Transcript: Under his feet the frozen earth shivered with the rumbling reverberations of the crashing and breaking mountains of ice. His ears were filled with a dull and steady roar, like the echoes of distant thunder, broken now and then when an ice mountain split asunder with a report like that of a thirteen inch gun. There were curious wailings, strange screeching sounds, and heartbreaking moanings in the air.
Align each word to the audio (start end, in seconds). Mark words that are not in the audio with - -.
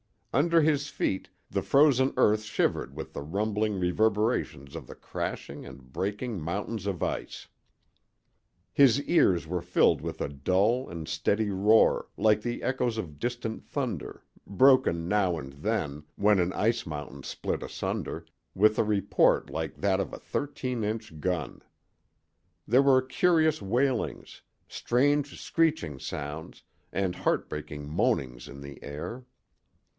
Under 0.33 0.61
his 0.61 0.87
feet 0.87 1.29
the 1.51 1.61
frozen 1.61 2.13
earth 2.17 2.43
shivered 2.43 2.95
with 2.95 3.13
the 3.13 3.21
rumbling 3.21 3.79
reverberations 3.79 4.75
of 4.75 4.87
the 4.87 4.95
crashing 4.95 5.63
and 5.65 5.91
breaking 5.93 6.39
mountains 6.39 6.87
of 6.87 7.03
ice. 7.03 7.47
His 8.71 9.03
ears 9.03 9.45
were 9.45 9.61
filled 9.61 10.01
with 10.01 10.21
a 10.21 10.29
dull 10.29 10.89
and 10.89 11.07
steady 11.07 11.51
roar, 11.51 12.07
like 12.17 12.41
the 12.41 12.63
echoes 12.63 12.97
of 12.97 13.19
distant 13.19 13.61
thunder, 13.63 14.23
broken 14.47 15.07
now 15.07 15.37
and 15.37 15.53
then 15.53 16.03
when 16.15 16.39
an 16.39 16.53
ice 16.53 16.85
mountain 16.87 17.21
split 17.23 17.61
asunder 17.61 18.25
with 18.55 18.79
a 18.79 18.83
report 18.83 19.49
like 19.51 19.75
that 19.81 19.99
of 19.99 20.13
a 20.13 20.17
thirteen 20.19 20.83
inch 20.83 21.19
gun. 21.19 21.61
There 22.65 22.81
were 22.81 23.03
curious 23.03 23.61
wailings, 23.61 24.41
strange 24.67 25.39
screeching 25.39 25.99
sounds, 25.99 26.63
and 26.91 27.17
heartbreaking 27.17 27.87
moanings 27.87 28.47
in 28.47 28.61
the 28.61 28.81
air. 28.81 29.25